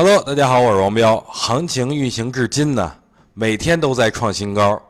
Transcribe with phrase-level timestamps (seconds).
[0.00, 1.18] Hello，大家好，我是王彪。
[1.26, 2.94] 行情运行至今呢，
[3.34, 4.80] 每天都在创新高，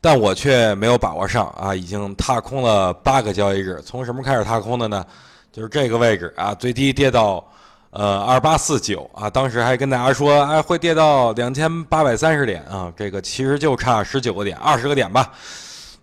[0.00, 3.80] 但我却没有把握上啊，已经踏空了八个交易日。
[3.86, 5.06] 从什么开始踏空的呢？
[5.52, 7.48] 就是这个位置啊，最低跌到
[7.90, 15.30] 呃二八四九啊，当时还跟大家说，哎，会跌到两千八百三十点啊，这个其实就差十九个点、二十个点吧，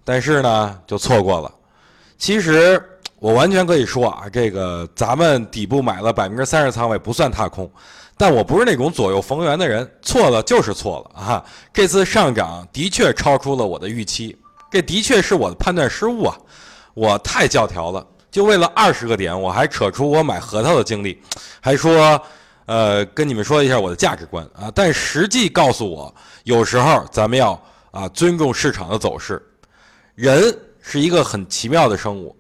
[0.06, 1.52] 但是呢，就错过了。
[2.18, 2.82] 其实
[3.20, 7.70] 我完全可以说啊，这个咱们底部买了百分之三十仓位不算踏空，
[8.16, 11.46] 但我不是那种左右逢源的人，错了就是错了啊。
[11.74, 14.38] 这次上涨的确超出了我的预期，
[14.72, 16.38] 这的确是我的判断失误啊，
[16.94, 21.20] 我太教条了，就为了二十个点，我还扯出我买核桃的经历，
[21.60, 22.22] 还说，
[22.66, 27.60] 呃，跟你们说一下我的价值观啊，但实际告诉我，有时候咱们要
[27.90, 29.42] 啊尊重市场的走势，
[30.14, 30.56] 人。
[30.90, 32.34] 是一个很奇妙的生物，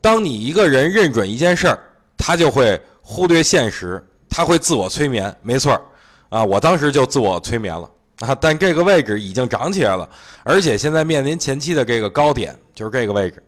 [0.00, 1.78] 当你一个人认准一件事儿，
[2.16, 5.34] 他就会忽略现实，他会自我催眠。
[5.42, 5.82] 没错儿，
[6.28, 8.34] 啊，我当时就自我催眠了啊。
[8.34, 10.08] 但这个位置已经涨起来了，
[10.42, 13.42] 而且现在面临前期的这个高点，就是这个位置，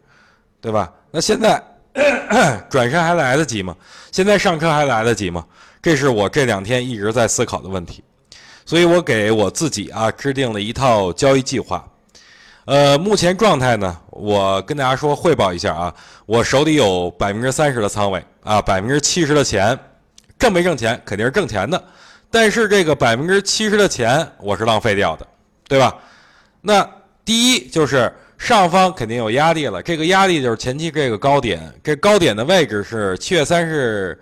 [0.61, 0.91] 对吧？
[1.11, 1.61] 那现在
[2.69, 3.75] 转身还来得及吗？
[4.11, 5.45] 现在上车还来得及吗？
[5.81, 8.03] 这是我这两天一直在思考的问题，
[8.65, 11.85] 所以我给我自己啊制定了一套交易计划。
[12.65, 15.93] 呃，目前状态呢，我跟大家说汇报一下啊，
[16.25, 19.77] 我手里有百分之三十的仓位啊，百分之七十的钱，
[20.37, 21.83] 挣没挣钱肯定是挣钱的，
[22.29, 25.25] 但是这个百分之七十的钱我是浪费掉的，
[25.67, 25.95] 对吧？
[26.61, 26.87] 那
[27.25, 34.21] 第一就是上方肯定有压力了，这个压力就是前期这个高点，这高点的位置是七月三十，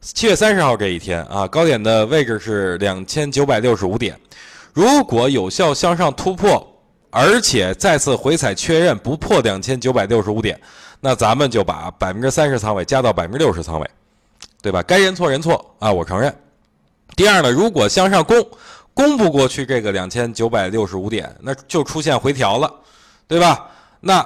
[0.00, 4.16] 七月三十号这一天啊，高点的位置是两千九百六十五点，
[4.72, 6.72] 如果有效向上突破。
[7.18, 10.60] 而且再次回踩确认不破两千九百六十五点，
[11.00, 13.90] 那咱们就把百分之三十仓位加到百分之六十仓位，
[14.60, 14.82] 对吧？
[14.82, 16.30] 该认错认错啊，我承认。
[17.16, 18.46] 第二呢，如果向上攻，
[18.92, 22.70] 攻不过去这个两千九百六十五点，那就出现回调了，
[23.26, 23.66] 对吧？
[23.98, 24.22] 那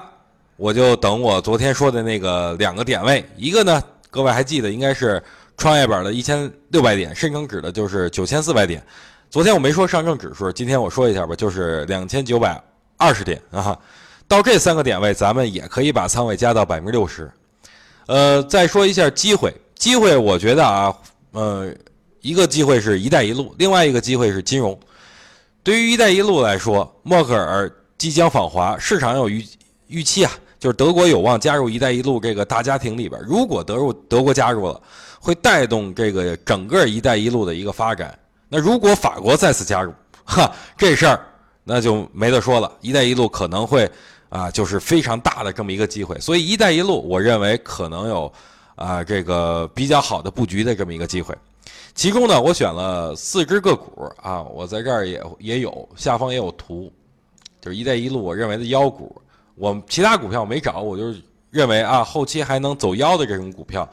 [0.57, 3.81] 我就等我昨天说的那个两个点位，一个呢，
[4.11, 5.23] 各位还记得应该是
[5.57, 8.85] 创业板的一千六百点，深成指的就是九千四百点。
[9.31, 12.61] 昨天我没说上证指数，今天我说一下吧，就是两千九百。
[13.01, 13.77] 二十点啊，
[14.29, 17.33] 到这三个点位，咱们也可以把仓位加到百分之六十。
[18.07, 20.95] 呃，再说一下机会，机会我觉得啊，
[21.33, 21.73] 呃，
[22.21, 24.79] 一个机会是一带一路，另外一个机会是金融。
[25.63, 29.45] 对于一带一路来说，默克尔即将访华，市场有预
[29.87, 33.19] 预期啊，就是德国有望加入一带一路这个大家庭里边。
[33.27, 34.81] 如果德入德国加入了，
[35.19, 38.17] 会带动这个整个一带一路的一个发展。
[38.49, 39.95] 那如果法国再次加入，
[40.25, 41.27] 哈，这事儿。
[41.73, 43.89] 那就没得说了，一带一路可能会
[44.29, 48.33] 啊，就是非常大的这么一个机会，所以一带一路我认为可能有
[48.75, 51.33] 啊这个比较好的布局的这么一个机会。
[51.95, 56.93] 其中呢，我选了四只个股啊，我在这儿也也有，下方也有图，
[57.61, 59.23] 就是一带一路我认为的妖股。
[59.55, 61.15] 我其他股票没找，我就
[61.53, 63.89] 认为啊，后期还能走妖的这种股票。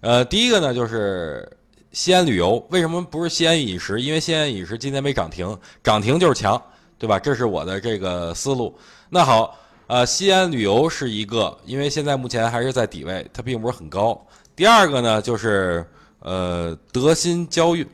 [0.00, 1.46] 呃，第一个呢就是
[1.92, 4.00] 西安旅游，为什么不是西安饮食？
[4.00, 6.62] 因为西安饮食今天没涨停，涨停就是强。
[7.00, 7.18] 对吧？
[7.18, 8.78] 这是我的这个思路。
[9.08, 9.56] 那好，
[9.86, 14.20] 呃，西安旅游是一个，因为现在目前还是在底位，它并不是很高。
[14.54, 15.82] 第二个呢，就是
[16.18, 17.88] 呃，德新交运，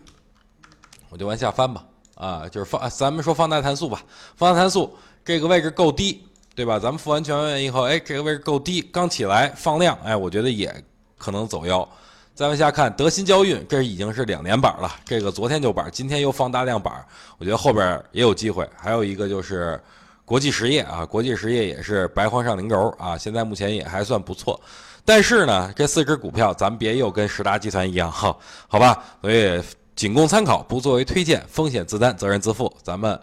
[1.08, 1.84] 我就往下翻吧。
[2.16, 4.02] 啊，就是放，咱们说放大碳素吧。
[4.34, 4.92] 放大碳素
[5.24, 6.80] 这个位置够低，对吧？
[6.80, 10.74] 咱们付完全文以后，哎，这个位置够低，刚起来放量，哎，我觉得也
[11.16, 11.88] 可能走腰。
[12.36, 14.94] 再往下看，德新交运，这已经是两年板了。
[15.06, 17.02] 这个昨天就板，今天又放大量板，
[17.38, 18.68] 我觉得后边也有机会。
[18.76, 19.80] 还有一个就是
[20.22, 24.60] 国际实业啊，国际实业也是白黄上零轴啊，现在目前也还算不错。
[25.02, 28.36] 但是呢，这四只股票咱们别又跟十达集团一样哈，
[28.68, 29.02] 好吧？
[29.22, 29.58] 所以
[29.94, 32.70] 仅供参考，不作为推荐，风险自担，责任自负。
[32.82, 33.18] 咱们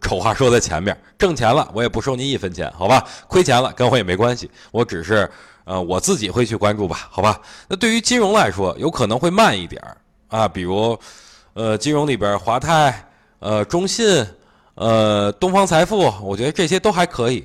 [0.00, 3.06] 丑话说在前面，挣钱了我也不收您一分钱，好吧？
[3.28, 5.30] 亏钱了跟我也没关系，我只是。
[5.66, 7.40] 呃，我自己会去关注吧，好吧？
[7.66, 9.96] 那对于金融来说，有可能会慢一点儿
[10.28, 10.96] 啊，比如，
[11.54, 13.04] 呃，金融里边华泰、
[13.40, 14.24] 呃，中信、
[14.76, 17.44] 呃，东方财富，我觉得这些都还可以，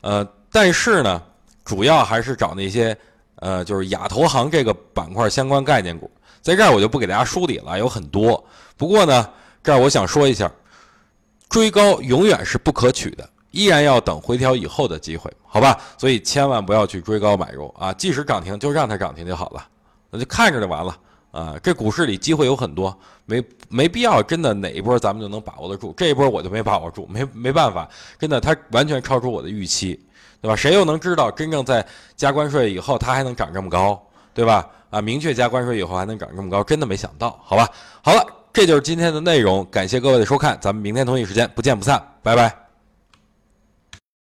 [0.00, 1.22] 呃，但是呢，
[1.64, 2.96] 主要还是找那些，
[3.36, 6.10] 呃，就是亚投行这个板块相关概念股，
[6.42, 8.44] 在这儿我就不给大家梳理了，有很多。
[8.76, 9.30] 不过呢，
[9.62, 10.50] 这儿我想说一下，
[11.48, 13.30] 追高永远是不可取的。
[13.50, 15.78] 依然要等回调以后的机会，好吧？
[15.98, 17.92] 所以千万不要去追高买入啊！
[17.92, 19.66] 即使涨停，就让它涨停就好了，
[20.10, 20.96] 那就看着就完了
[21.30, 21.56] 啊！
[21.62, 27.88] 这股市里机会有很多，没没必要真的哪一波咱们就能把握得住，这一波我就没把握住，没没办法，
[28.18, 29.98] 真的它完全超出我的预期，
[30.40, 30.54] 对吧？
[30.54, 31.84] 谁又能知道真正在
[32.16, 34.00] 加关税以后它还能涨这么高，
[34.32, 34.66] 对吧？
[34.90, 37.68] 啊，明确加关税以后还能涨这么高，真的没想到，好吧？
[38.02, 38.24] 好了。
[38.52, 42.59] 这就是今天的内容，感谢各位的收看，咱们明天同一时间不见不散，拜拜。